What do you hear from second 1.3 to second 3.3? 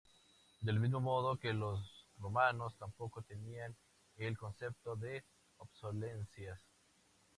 que los romanos tampoco